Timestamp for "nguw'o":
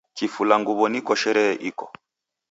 0.61-0.85